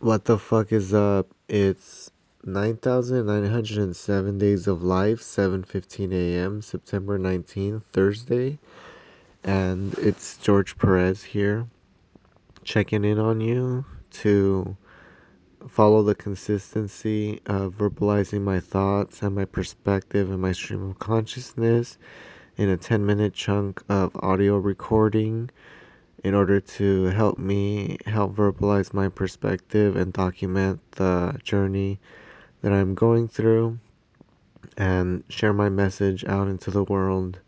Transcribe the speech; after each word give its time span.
What 0.00 0.24
the 0.24 0.38
fuck 0.38 0.72
is 0.72 0.94
up? 0.94 1.26
It's 1.46 2.10
9,907 2.46 4.38
days 4.38 4.66
of 4.66 4.82
life, 4.82 5.20
7:15 5.20 6.14
a.m., 6.14 6.62
September 6.62 7.18
19th, 7.18 7.82
Thursday, 7.92 8.58
and 9.44 9.92
it's 9.98 10.38
George 10.38 10.78
Perez 10.78 11.22
here 11.22 11.66
checking 12.64 13.04
in 13.04 13.18
on 13.18 13.42
you 13.42 13.84
to 14.22 14.74
follow 15.68 16.02
the 16.02 16.14
consistency 16.14 17.42
of 17.44 17.74
verbalizing 17.74 18.40
my 18.40 18.58
thoughts 18.58 19.20
and 19.20 19.34
my 19.34 19.44
perspective 19.44 20.30
and 20.30 20.40
my 20.40 20.52
stream 20.52 20.88
of 20.88 20.98
consciousness 20.98 21.98
in 22.56 22.70
a 22.70 22.76
10 22.78 23.04
minute 23.04 23.34
chunk 23.34 23.82
of 23.90 24.16
audio 24.16 24.56
recording 24.56 25.50
in 26.22 26.34
order 26.34 26.60
to 26.60 27.04
help 27.04 27.38
me 27.38 27.96
help 28.06 28.34
verbalize 28.34 28.92
my 28.92 29.08
perspective 29.08 29.96
and 29.96 30.12
document 30.12 30.80
the 30.92 31.38
journey 31.42 31.98
that 32.62 32.72
I'm 32.72 32.94
going 32.94 33.28
through 33.28 33.78
and 34.76 35.24
share 35.28 35.52
my 35.52 35.68
message 35.68 36.24
out 36.24 36.48
into 36.48 36.70
the 36.70 36.84
world. 36.84 37.38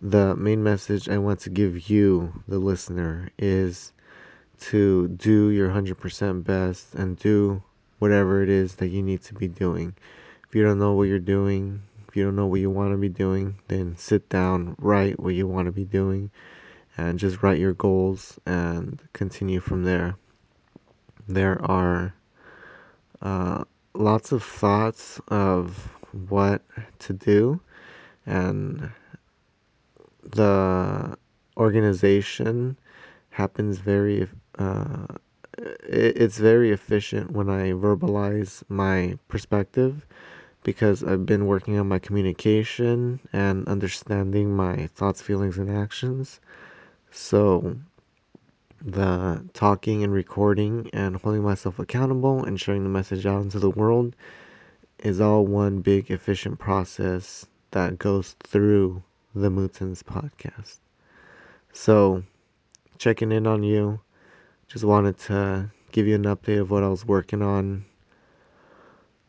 The 0.00 0.34
main 0.36 0.62
message 0.62 1.08
I 1.08 1.18
want 1.18 1.40
to 1.40 1.50
give 1.50 1.90
you, 1.90 2.42
the 2.48 2.58
listener, 2.58 3.30
is 3.38 3.92
to 4.60 5.08
do 5.08 5.50
your 5.50 5.68
100% 5.68 6.44
best 6.44 6.94
and 6.94 7.18
do 7.18 7.62
whatever 7.98 8.42
it 8.42 8.48
is 8.48 8.76
that 8.76 8.88
you 8.88 9.02
need 9.02 9.22
to 9.22 9.34
be 9.34 9.48
doing. 9.48 9.94
If 10.48 10.54
you 10.54 10.62
don't 10.62 10.78
know 10.78 10.92
what 10.92 11.04
you're 11.04 11.18
doing, 11.18 11.82
if 12.08 12.16
you 12.16 12.24
don't 12.24 12.36
know 12.36 12.46
what 12.46 12.60
you 12.60 12.70
want 12.70 12.92
to 12.92 12.96
be 12.96 13.08
doing, 13.08 13.56
then 13.68 13.96
sit 13.96 14.28
down, 14.28 14.76
write 14.78 15.18
what 15.20 15.34
you 15.34 15.46
want 15.46 15.66
to 15.66 15.72
be 15.72 15.84
doing, 15.84 16.30
and 16.96 17.18
just 17.18 17.42
write 17.42 17.58
your 17.58 17.74
goals 17.74 18.38
and 18.46 19.00
continue 19.12 19.60
from 19.60 19.84
there. 19.84 20.16
There 21.26 21.60
are 21.64 22.14
uh, 23.22 23.64
lots 23.94 24.32
of 24.32 24.42
thoughts 24.42 25.20
of 25.28 25.76
what 26.28 26.62
to 27.00 27.12
do, 27.12 27.60
and 28.26 28.90
the 30.22 31.16
organization 31.56 32.76
happens 33.30 33.78
very 33.78 34.28
uh, 34.58 35.06
it's 35.58 36.38
very 36.38 36.72
efficient 36.72 37.30
when 37.30 37.48
I 37.48 37.72
verbalize 37.72 38.62
my 38.68 39.18
perspective 39.28 40.04
because 40.64 41.04
I've 41.04 41.26
been 41.26 41.46
working 41.46 41.78
on 41.78 41.88
my 41.88 41.98
communication 41.98 43.20
and 43.32 43.66
understanding 43.68 44.56
my 44.56 44.88
thoughts, 44.94 45.20
feelings, 45.20 45.58
and 45.58 45.70
actions. 45.70 46.40
So, 47.16 47.76
the 48.84 49.48
talking 49.54 50.02
and 50.02 50.12
recording 50.12 50.90
and 50.92 51.14
holding 51.14 51.44
myself 51.44 51.78
accountable 51.78 52.42
and 52.42 52.60
sharing 52.60 52.82
the 52.82 52.90
message 52.90 53.24
out 53.24 53.40
into 53.40 53.60
the 53.60 53.70
world 53.70 54.16
is 54.98 55.20
all 55.20 55.46
one 55.46 55.78
big 55.78 56.10
efficient 56.10 56.58
process 56.58 57.46
that 57.70 58.00
goes 58.00 58.34
through 58.40 59.04
the 59.32 59.48
Mootens 59.48 60.02
podcast. 60.02 60.78
So, 61.72 62.24
checking 62.98 63.30
in 63.30 63.46
on 63.46 63.62
you. 63.62 64.00
Just 64.66 64.84
wanted 64.84 65.16
to 65.20 65.70
give 65.92 66.08
you 66.08 66.16
an 66.16 66.24
update 66.24 66.60
of 66.60 66.72
what 66.72 66.82
I 66.82 66.88
was 66.88 67.06
working 67.06 67.42
on. 67.42 67.84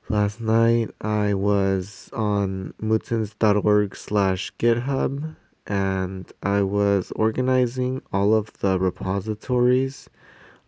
Last 0.09 0.41
night 0.41 0.89
I 1.02 1.36
was 1.36 2.09
on 2.13 2.73
mootens.org 2.81 3.95
slash 3.95 4.52
github 4.58 5.36
and 5.68 6.32
I 6.44 6.62
was 6.62 7.12
organizing 7.16 8.02
all 8.14 8.34
of 8.34 8.52
the 8.60 8.80
repositories 8.80 10.10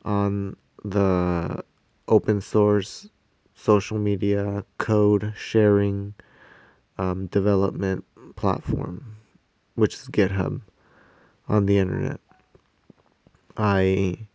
on 0.03 0.56
the 0.84 1.64
open 2.08 2.42
source 2.42 3.09
social 3.56 3.98
media 3.98 4.64
code 4.78 5.34
sharing 5.36 6.14
um, 6.98 7.28
development 7.28 8.06
platform, 8.36 9.18
which 9.75 9.96
is 9.96 10.07
GitHub 10.07 10.62
on 11.47 11.66
the 11.66 11.78
internet. 11.78 12.19
I 13.57 14.28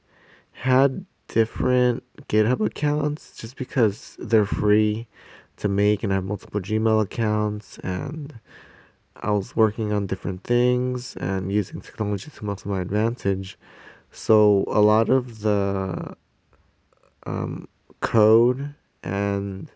had 0.52 1.06
different 1.28 2.02
GitHub 2.28 2.64
accounts 2.64 3.36
just 3.36 3.56
because 3.56 4.16
they're 4.18 4.44
free 4.44 5.06
to 5.56 5.68
make 5.68 6.02
and 6.02 6.12
have 6.12 6.24
multiple 6.24 6.60
Gmail 6.60 7.02
accounts 7.02 7.78
and 7.78 8.34
I 9.22 9.30
was 9.30 9.54
working 9.54 9.92
on 9.92 10.08
different 10.08 10.42
things 10.42 11.16
and 11.16 11.52
using 11.52 11.80
technology 11.80 12.30
to 12.30 12.44
my 12.66 12.80
advantage. 12.80 13.56
So 14.10 14.64
a 14.66 14.80
lot 14.80 15.08
of 15.08 15.40
the 15.40 16.16
um, 17.24 17.68
code 18.00 18.74
and 19.04 19.70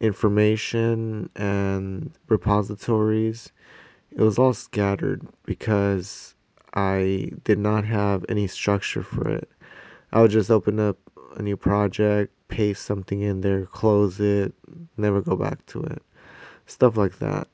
information 0.00 1.30
and 1.34 2.12
repositories, 2.28 3.50
it 4.10 4.20
was 4.20 4.38
all 4.38 4.52
scattered 4.52 5.26
because 5.46 6.34
I 6.74 7.32
did 7.44 7.58
not 7.58 7.86
have 7.86 8.24
any 8.28 8.46
structure 8.48 9.02
for 9.02 9.28
it. 9.30 9.48
I 10.12 10.20
would 10.20 10.30
just 10.30 10.50
open 10.50 10.78
up 10.78 10.98
a 11.36 11.42
new 11.42 11.56
project, 11.56 12.34
paste 12.48 12.84
something 12.84 13.22
in 13.22 13.40
there, 13.40 13.64
close 13.64 14.20
it, 14.20 14.52
never 14.98 15.22
go 15.22 15.36
back 15.36 15.64
to 15.66 15.82
it. 15.84 16.02
Stuff 16.66 16.98
like 16.98 17.18
that. 17.18 17.48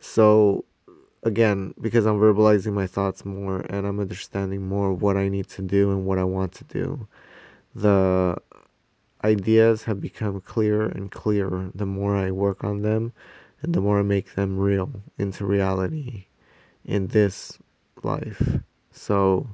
So, 0.00 0.64
again, 1.22 1.74
because 1.80 2.06
I'm 2.06 2.18
verbalizing 2.18 2.72
my 2.72 2.86
thoughts 2.86 3.24
more 3.24 3.60
and 3.68 3.86
I'm 3.86 4.00
understanding 4.00 4.66
more 4.66 4.92
what 4.92 5.16
I 5.16 5.28
need 5.28 5.48
to 5.50 5.62
do 5.62 5.90
and 5.90 6.06
what 6.06 6.18
I 6.18 6.24
want 6.24 6.52
to 6.54 6.64
do, 6.64 7.08
the 7.74 8.36
ideas 9.24 9.82
have 9.84 10.00
become 10.00 10.40
clearer 10.40 10.86
and 10.86 11.10
clearer 11.10 11.70
the 11.74 11.86
more 11.86 12.16
I 12.16 12.30
work 12.30 12.62
on 12.62 12.82
them 12.82 13.12
and 13.62 13.74
the 13.74 13.80
more 13.80 13.98
I 13.98 14.02
make 14.02 14.34
them 14.34 14.58
real 14.58 14.90
into 15.18 15.44
reality 15.44 16.26
in 16.84 17.08
this 17.08 17.58
life. 18.02 18.60
So 18.92 19.48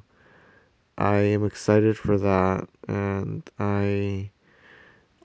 I 0.97 1.17
am 1.17 1.43
excited 1.43 1.97
for 1.97 2.17
that 2.19 2.67
and 2.87 3.49
I 3.57 4.29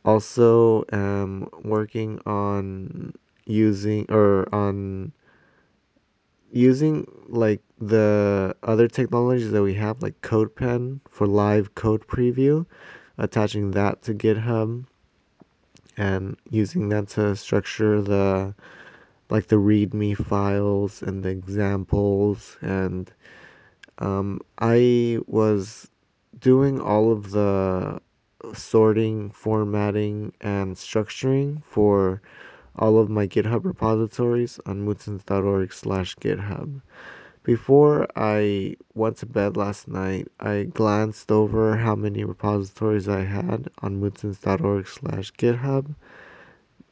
also 0.04 0.84
am 0.92 1.48
working 1.62 2.20
on 2.24 3.12
using 3.48 4.06
or 4.08 4.48
on 4.54 5.12
using 6.52 7.06
like 7.26 7.60
the 7.80 8.54
other 8.62 8.88
technologies 8.88 9.50
that 9.50 9.62
we 9.62 9.74
have 9.74 10.00
like 10.02 10.20
CodePen 10.22 11.00
for 11.10 11.26
live 11.26 11.74
code 11.74 12.06
preview 12.06 12.64
attaching 13.18 13.72
that 13.72 14.02
to 14.02 14.14
GitHub 14.14 14.84
and 15.96 16.36
using 16.50 16.88
that 16.90 17.08
to 17.08 17.34
structure 17.34 18.00
the 18.00 18.54
like 19.30 19.48
the 19.48 19.56
readme 19.56 20.16
files 20.16 21.02
and 21.02 21.22
the 21.22 21.28
examples. 21.28 22.56
And 22.62 23.12
um, 23.98 24.40
I 24.58 25.18
was 25.26 25.90
doing 26.38 26.80
all 26.80 27.12
of 27.12 27.32
the 27.32 28.00
sorting, 28.54 29.30
formatting, 29.30 30.32
and 30.40 30.76
structuring 30.76 31.62
for 31.64 32.22
all 32.78 32.98
of 32.98 33.10
my 33.10 33.26
GitHub 33.26 33.64
repositories 33.64 34.60
on 34.66 34.86
mootens.org 34.86 35.72
slash 35.72 36.14
GitHub. 36.16 36.80
Before 37.42 38.06
I 38.14 38.76
went 38.94 39.16
to 39.18 39.26
bed 39.26 39.56
last 39.56 39.88
night, 39.88 40.28
I 40.38 40.64
glanced 40.64 41.32
over 41.32 41.76
how 41.76 41.94
many 41.94 42.24
repositories 42.24 43.08
I 43.08 43.20
had 43.24 43.70
on 43.80 44.00
mootens.org 44.00 44.86
slash 44.86 45.32
GitHub, 45.32 45.94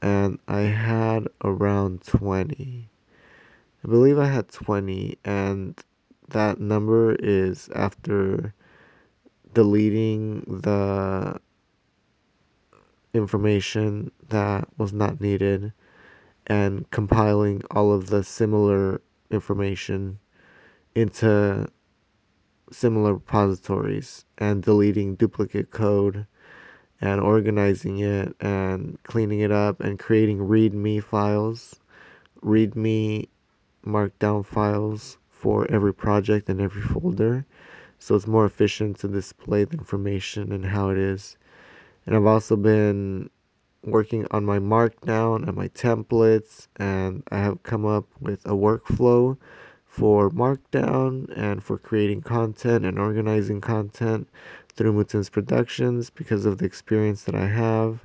and 0.00 0.38
I 0.48 0.60
had 0.60 1.28
around 1.44 2.02
20. 2.02 2.88
I 3.84 3.88
believe 3.88 4.18
I 4.18 4.26
had 4.26 4.48
20, 4.48 5.18
and 5.24 5.78
that 6.28 6.58
number 6.58 7.14
is 7.16 7.68
after 7.74 8.54
deleting 9.54 10.40
the 10.62 11.40
information 13.16 14.10
that 14.28 14.68
was 14.78 14.92
not 14.92 15.20
needed 15.20 15.72
and 16.46 16.88
compiling 16.90 17.62
all 17.70 17.92
of 17.92 18.08
the 18.08 18.22
similar 18.22 19.00
information 19.30 20.18
into 20.94 21.66
similar 22.70 23.14
repositories 23.14 24.24
and 24.38 24.62
deleting 24.62 25.14
duplicate 25.14 25.70
code 25.70 26.26
and 27.00 27.20
organizing 27.20 27.98
it 27.98 28.34
and 28.40 28.98
cleaning 29.02 29.40
it 29.40 29.52
up 29.52 29.80
and 29.80 29.98
creating 29.98 30.38
readme 30.38 31.02
files, 31.02 31.76
readme 32.42 33.28
markdown 33.84 34.44
files 34.44 35.18
for 35.30 35.70
every 35.70 35.92
project 35.92 36.48
and 36.48 36.60
every 36.60 36.82
folder. 36.82 37.44
So 37.98 38.14
it's 38.14 38.26
more 38.26 38.46
efficient 38.46 38.98
to 39.00 39.08
display 39.08 39.64
the 39.64 39.76
information 39.78 40.52
and 40.52 40.64
how 40.64 40.90
it 40.90 40.98
is. 40.98 41.36
And 42.06 42.14
I've 42.14 42.26
also 42.26 42.56
been 42.56 43.28
working 43.82 44.26
on 44.30 44.44
my 44.44 44.58
markdown 44.58 45.46
and 45.46 45.56
my 45.56 45.68
templates, 45.68 46.68
and 46.76 47.22
I 47.30 47.38
have 47.38 47.62
come 47.64 47.84
up 47.84 48.06
with 48.20 48.44
a 48.46 48.50
workflow 48.50 49.36
for 49.84 50.30
markdown 50.30 51.32
and 51.36 51.62
for 51.62 51.78
creating 51.78 52.22
content 52.22 52.84
and 52.84 52.98
organizing 52.98 53.60
content 53.60 54.28
through 54.74 54.92
Mootens 54.92 55.30
Productions 55.30 56.10
because 56.10 56.44
of 56.44 56.58
the 56.58 56.64
experience 56.64 57.24
that 57.24 57.34
I 57.34 57.46
have. 57.48 58.04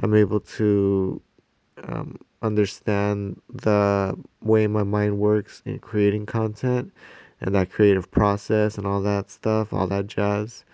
I'm 0.00 0.14
able 0.14 0.40
to 0.40 1.22
um, 1.84 2.18
understand 2.42 3.40
the 3.52 4.18
way 4.42 4.66
my 4.66 4.82
mind 4.82 5.18
works 5.18 5.62
in 5.64 5.78
creating 5.78 6.26
content 6.26 6.92
and 7.40 7.54
that 7.54 7.70
creative 7.70 8.10
process 8.10 8.78
and 8.78 8.86
all 8.86 9.00
that 9.02 9.30
stuff, 9.30 9.72
all 9.72 9.86
that 9.86 10.06
jazz. 10.06 10.64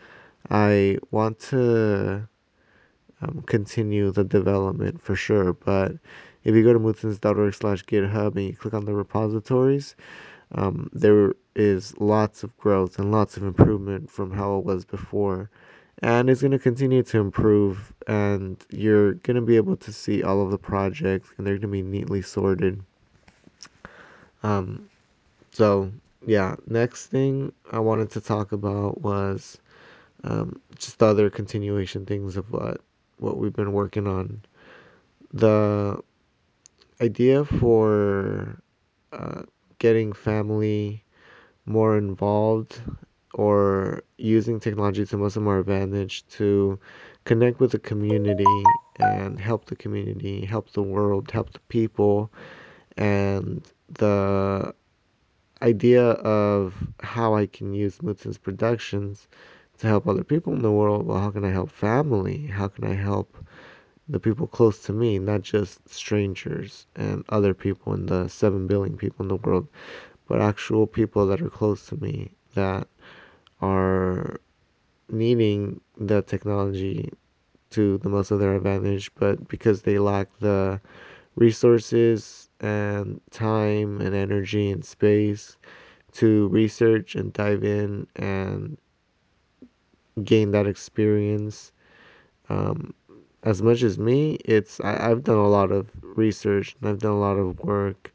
I 0.51 0.99
want 1.11 1.39
to 1.51 2.29
um, 3.25 3.43
continue 3.47 4.11
the 4.11 4.25
development 4.25 5.01
for 5.01 5.17
sure, 5.17 5.53
but 5.53 5.93
if 6.45 6.55
you 6.55 6.63
go 6.63 6.73
to 6.73 6.79
mootens.org 6.79 7.55
slash 7.55 7.85
github 7.85 8.37
and 8.37 8.47
you 8.47 8.55
click 8.55 8.75
on 8.75 8.85
the 8.85 8.95
repositories, 8.95 9.97
um, 10.53 10.91
there 10.93 11.35
is 11.57 11.99
lots 11.99 12.43
of 12.43 12.57
growth 12.59 12.99
and 12.99 13.11
lots 13.11 13.37
of 13.37 13.43
improvement 13.43 14.11
from 14.11 14.31
how 14.31 14.59
it 14.59 14.65
was 14.65 14.85
before. 14.85 15.51
And 16.03 16.29
it's 16.29 16.43
going 16.43 16.53
to 16.53 16.59
continue 16.59 17.03
to 17.05 17.19
improve 17.19 17.93
and 18.07 18.63
you're 18.71 19.15
going 19.15 19.37
to 19.37 19.43
be 19.43 19.57
able 19.57 19.77
to 19.77 19.93
see 19.93 20.23
all 20.23 20.43
of 20.43 20.51
the 20.51 20.59
projects 20.59 21.31
and 21.39 21.47
they're 21.47 21.55
going 21.55 21.63
to 21.63 21.69
be 21.69 21.83
neatly 21.83 22.21
sorted. 22.21 22.83
Um, 24.43 24.91
so 25.53 25.91
yeah 26.27 26.57
next 26.67 27.07
thing 27.07 27.53
i 27.71 27.79
wanted 27.79 28.11
to 28.11 28.21
talk 28.21 28.53
about 28.53 29.01
was 29.01 29.59
um, 30.25 30.61
just 30.77 31.03
other 31.03 31.29
continuation 31.29 32.07
things 32.07 32.37
of 32.37 32.51
what 32.51 32.81
what 33.19 33.39
we've 33.39 33.53
been 33.55 33.73
working 33.73 34.07
on 34.07 34.43
the 35.33 35.99
idea 37.01 37.45
for 37.45 38.61
uh, 39.13 39.43
getting 39.79 40.13
family 40.13 41.05
more 41.67 41.97
involved 41.97 42.81
or 43.35 44.03
using 44.17 44.61
technology 44.61 45.05
to 45.05 45.17
most 45.17 45.37
of 45.37 45.47
our 45.47 45.59
advantage 45.59 46.27
to 46.29 46.79
connect 47.25 47.59
with 47.59 47.73
the 47.73 47.79
community 47.79 48.45
and 49.01 49.41
help 49.41 49.65
the 49.67 49.75
community, 49.75 50.45
help 50.45 50.71
the 50.73 50.83
world, 50.83 51.31
help 51.31 51.53
the 51.53 51.59
people. 51.69 52.31
And 52.97 53.65
the 53.89 54.73
idea 55.63 56.11
of 56.11 56.75
how 57.01 57.35
I 57.35 57.47
can 57.47 57.73
use 57.73 57.99
Mootens 57.99 58.41
Productions 58.41 59.27
to 59.79 59.87
help 59.87 60.07
other 60.07 60.25
people 60.25 60.53
in 60.53 60.63
the 60.63 60.73
world. 60.73 61.07
Well, 61.07 61.19
how 61.21 61.31
can 61.31 61.45
I 61.45 61.51
help 61.51 61.71
family? 61.71 62.47
How 62.47 62.69
can 62.69 62.85
I 62.85 62.95
help 62.95 63.37
the 64.09 64.21
people 64.21 64.47
close 64.47 64.81
to 64.81 64.93
me, 64.93 65.19
not 65.19 65.43
just 65.43 65.89
strangers 65.89 66.87
and 66.97 67.25
other 67.31 67.55
people 67.55 67.95
in 67.95 68.07
the 68.07 68.29
7 68.29 68.67
billion 68.67 68.97
people 68.97 69.25
in 69.25 69.29
the 69.29 69.37
world, 69.37 69.67
but 70.29 70.41
actual 70.41 70.87
people 70.87 71.27
that 71.27 71.41
are 71.41 71.51
close 71.51 71.87
to 71.87 71.97
me 71.97 72.31
that 72.55 72.87
are 73.61 74.41
needing 75.09 75.81
the 75.97 76.23
technology 76.23 77.11
to 77.71 77.99
the 77.99 78.09
most 78.09 78.31
of 78.31 78.39
their 78.39 78.55
advantage, 78.55 79.11
but 79.15 79.49
because 79.49 79.83
they 79.83 79.99
lack 79.99 80.29
the 80.39 80.81
resources 81.37 82.49
and 82.61 83.21
time 83.31 84.01
and 84.01 84.15
energy 84.15 84.71
and 84.71 84.85
space 84.85 85.57
to 86.13 86.47
research 86.49 87.17
and 87.17 87.33
dive 87.33 87.65
in 87.65 88.07
and 88.17 88.79
gain 90.23 90.53
that 90.53 90.67
experience. 90.67 91.73
Um, 92.49 92.95
as 93.43 93.63
much 93.63 93.83
as 93.83 93.99
me, 93.99 94.35
it's 94.45 94.81
I, 94.81 95.11
I've 95.11 95.25
done 95.25 95.39
a 95.39 95.49
lot 95.49 95.71
of 95.73 95.89
research 96.03 96.77
and 96.81 96.91
I've 96.91 97.01
done 97.01 97.13
a 97.13 97.21
lot 97.21 97.37
of 97.37 97.59
work 97.61 98.13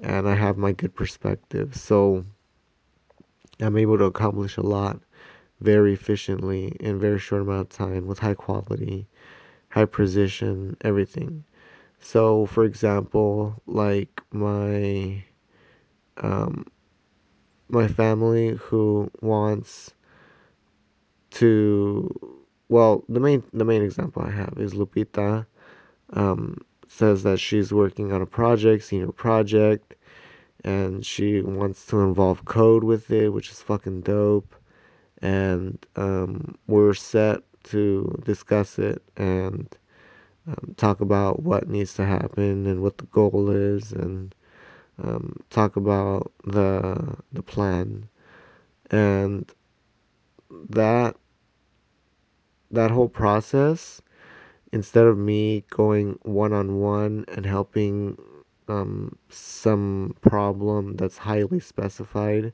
and 0.00 0.28
I 0.28 0.34
have 0.34 0.56
my 0.56 0.72
good 0.72 0.94
perspective. 0.94 1.74
So 1.74 2.24
I'm 3.60 3.76
able 3.76 3.98
to 3.98 4.04
accomplish 4.04 4.56
a 4.56 4.62
lot 4.62 5.00
very 5.60 5.92
efficiently 5.92 6.76
in 6.78 7.00
very 7.00 7.18
short 7.18 7.42
amount 7.42 7.60
of 7.60 7.68
time 7.70 8.06
with 8.06 8.20
high 8.20 8.34
quality, 8.34 9.08
high 9.70 9.84
precision, 9.84 10.76
everything. 10.82 11.44
So, 12.00 12.46
for 12.46 12.64
example, 12.64 13.60
like 13.66 14.20
my 14.30 15.24
um, 16.18 16.66
my 17.68 17.88
family 17.88 18.50
who 18.50 19.10
wants 19.20 19.92
to 21.38 22.38
well, 22.68 23.04
the 23.08 23.20
main 23.20 23.42
the 23.52 23.64
main 23.64 23.82
example 23.82 24.22
I 24.22 24.30
have 24.30 24.54
is 24.58 24.74
Lupita. 24.74 25.46
Um, 26.12 26.58
says 26.88 27.22
that 27.22 27.38
she's 27.38 27.72
working 27.72 28.12
on 28.12 28.22
a 28.22 28.26
project, 28.26 28.84
senior 28.84 29.12
project, 29.12 29.94
and 30.64 31.04
she 31.04 31.42
wants 31.42 31.86
to 31.86 32.00
involve 32.00 32.44
code 32.46 32.82
with 32.82 33.10
it, 33.10 33.28
which 33.28 33.50
is 33.50 33.60
fucking 33.62 34.00
dope. 34.02 34.54
And 35.20 35.84
um, 35.96 36.56
we're 36.66 36.94
set 36.94 37.40
to 37.64 38.20
discuss 38.24 38.78
it 38.78 39.02
and 39.16 39.68
um, 40.46 40.74
talk 40.76 41.00
about 41.00 41.42
what 41.42 41.68
needs 41.68 41.94
to 41.94 42.04
happen 42.06 42.66
and 42.66 42.82
what 42.82 42.98
the 42.98 43.06
goal 43.06 43.50
is, 43.50 43.92
and 43.92 44.34
um, 45.02 45.36
talk 45.50 45.76
about 45.76 46.32
the 46.44 47.16
the 47.32 47.42
plan. 47.42 48.08
And 48.90 49.50
that 50.70 51.16
that 52.70 52.90
whole 52.90 53.08
process, 53.08 54.00
instead 54.72 55.06
of 55.06 55.16
me 55.18 55.64
going 55.70 56.18
one 56.22 56.52
on 56.52 56.78
one 56.78 57.24
and 57.28 57.46
helping 57.46 58.18
um, 58.68 59.16
some 59.30 60.14
problem 60.20 60.96
that's 60.96 61.16
highly 61.18 61.60
specified, 61.60 62.52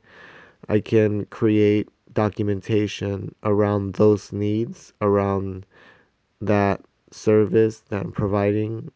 I 0.69 0.81
can 0.81 1.26
create 1.26 1.88
documentation 2.12 3.34
around 3.43 3.94
those 3.94 4.32
needs, 4.32 4.93
around 5.00 5.66
that 6.40 6.81
service 7.11 7.81
that 7.88 8.02
I'm 8.02 8.12
providing 8.12 8.90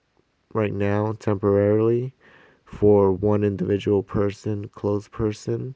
right 0.54 0.72
now 0.72 1.12
temporarily 1.18 2.14
for 2.64 3.12
one 3.12 3.44
individual 3.44 4.02
person, 4.02 4.68
close 4.68 5.08
person, 5.08 5.74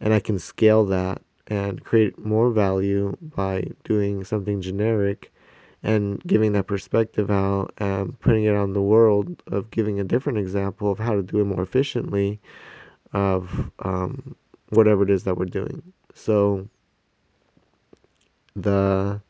and 0.00 0.12
I 0.14 0.20
can 0.20 0.38
scale 0.38 0.84
that 0.86 1.22
and 1.48 1.84
create 1.84 2.18
more 2.18 2.50
value 2.50 3.16
by 3.20 3.64
doing 3.84 4.24
something 4.24 4.60
generic 4.60 5.32
and 5.82 6.20
giving 6.24 6.52
that 6.52 6.66
perspective 6.66 7.30
out 7.30 7.72
and 7.78 8.18
putting 8.20 8.44
it 8.44 8.54
on 8.54 8.72
the 8.72 8.82
world 8.82 9.42
of 9.48 9.70
giving 9.70 10.00
a 10.00 10.04
different 10.04 10.38
example 10.38 10.90
of 10.90 10.98
how 10.98 11.14
to 11.14 11.22
do 11.22 11.40
it 11.40 11.44
more 11.44 11.62
efficiently 11.62 12.40
of 13.12 13.70
um, 13.80 14.34
whatever 14.70 15.04
it 15.04 15.10
is 15.10 15.24
that 15.24 15.36
we're 15.36 15.44
doing. 15.44 15.82
So 16.14 16.68
the 18.56 19.20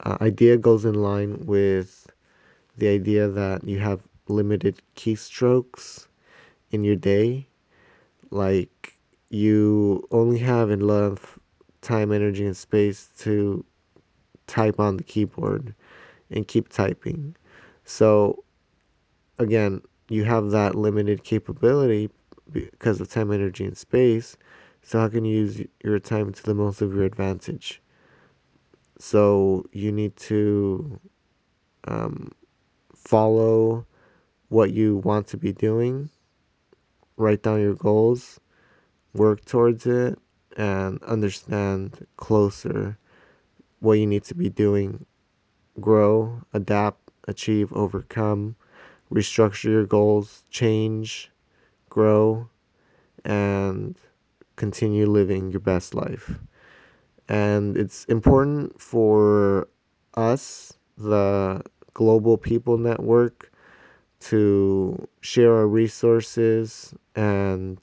uh, 0.00 0.16
idea 0.20 0.56
goes 0.56 0.84
in 0.84 0.94
line 0.94 1.46
with 1.46 2.10
the 2.78 2.88
idea 2.88 3.28
that 3.28 3.64
you 3.64 3.78
have 3.78 4.00
limited 4.28 4.80
keystrokes 4.96 6.08
in 6.72 6.84
your 6.84 6.96
day. 6.96 7.46
Like 8.30 8.95
you 9.30 10.06
only 10.10 10.38
have 10.38 10.70
enough 10.70 11.38
time, 11.80 12.12
energy, 12.12 12.44
and 12.44 12.56
space 12.56 13.10
to 13.18 13.64
type 14.46 14.78
on 14.78 14.96
the 14.96 15.04
keyboard 15.04 15.74
and 16.30 16.46
keep 16.46 16.68
typing. 16.68 17.34
So 17.84 18.44
again, 19.38 19.82
you 20.08 20.24
have 20.24 20.50
that 20.50 20.74
limited 20.74 21.24
capability 21.24 22.10
because 22.52 23.00
of 23.00 23.08
time, 23.10 23.32
energy, 23.32 23.64
and 23.64 23.76
space. 23.76 24.36
So 24.82 25.00
how 25.00 25.08
can 25.08 25.24
you 25.24 25.38
use 25.38 25.60
your 25.82 25.98
time 25.98 26.32
to 26.32 26.42
the 26.42 26.54
most 26.54 26.80
of 26.80 26.94
your 26.94 27.04
advantage? 27.04 27.82
So 28.98 29.66
you 29.72 29.92
need 29.92 30.16
to 30.16 30.98
um, 31.88 32.30
follow 32.94 33.84
what 34.48 34.72
you 34.72 34.98
want 34.98 35.26
to 35.28 35.36
be 35.36 35.52
doing, 35.52 36.08
write 37.16 37.42
down 37.42 37.60
your 37.60 37.74
goals, 37.74 38.40
work 39.16 39.44
towards 39.44 39.86
it, 39.86 40.18
and 40.56 41.02
understand 41.02 42.06
closer 42.16 42.98
what 43.80 43.94
you 43.94 44.06
need 44.06 44.24
to 44.24 44.34
be 44.34 44.48
doing. 44.48 45.04
Grow, 45.80 46.40
adapt, 46.54 47.10
achieve, 47.28 47.72
overcome, 47.72 48.56
restructure 49.12 49.64
your 49.64 49.86
goals, 49.86 50.42
change, 50.50 51.30
grow, 51.90 52.48
and 53.24 53.96
continue 54.56 55.06
living 55.06 55.50
your 55.50 55.60
best 55.60 55.94
life. 55.94 56.38
And 57.28 57.76
it's 57.76 58.04
important 58.06 58.80
for 58.80 59.68
us, 60.14 60.72
the 60.96 61.62
Global 61.94 62.38
People 62.38 62.78
Network, 62.78 63.52
to 64.20 65.06
share 65.20 65.54
our 65.54 65.66
resources 65.66 66.94
and 67.14 67.78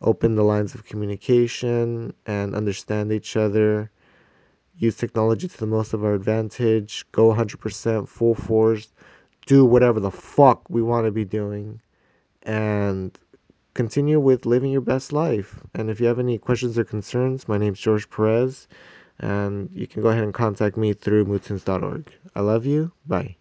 open 0.00 0.34
the 0.34 0.44
lines 0.44 0.74
of 0.74 0.84
communication 0.84 2.12
and 2.26 2.54
understand 2.54 3.12
each 3.12 3.36
other. 3.36 3.90
Use 4.76 4.96
technology 4.96 5.48
to 5.48 5.58
the 5.58 5.66
most 5.66 5.92
of 5.92 6.04
our 6.04 6.14
advantage. 6.14 7.04
Go 7.12 7.32
100% 7.34 8.08
full 8.08 8.34
force. 8.34 8.92
Do 9.46 9.64
whatever 9.64 9.98
the 9.98 10.10
fuck 10.10 10.68
we 10.68 10.82
want 10.82 11.06
to 11.06 11.10
be 11.10 11.24
doing. 11.24 11.80
And 12.42 13.18
continue 13.74 14.20
with 14.20 14.46
living 14.46 14.70
your 14.70 14.82
best 14.82 15.12
life. 15.12 15.60
And 15.74 15.90
if 15.90 16.00
you 16.00 16.06
have 16.06 16.18
any 16.18 16.38
questions 16.38 16.78
or 16.78 16.84
concerns, 16.84 17.48
my 17.48 17.58
name's 17.58 17.80
George 17.80 18.08
Perez. 18.08 18.68
And 19.18 19.68
you 19.72 19.88
can 19.88 20.02
go 20.02 20.10
ahead 20.10 20.22
and 20.22 20.32
contact 20.32 20.76
me 20.76 20.92
through 20.92 21.24
mootens.org. 21.24 22.12
I 22.36 22.40
love 22.40 22.64
you. 22.64 22.92
Bye. 23.04 23.38